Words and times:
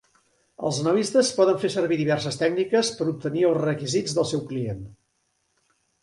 Els 0.67 0.77
analistes 0.83 1.27
poden 1.39 1.57
fer 1.63 1.69
servir 1.73 1.99
diverses 1.99 2.39
tècniques 2.39 2.89
per 3.01 3.07
a 3.07 3.11
obtenir 3.11 3.43
els 3.49 3.59
requisits 3.65 4.15
del 4.21 4.27
seu 4.31 4.41
client. 4.53 4.81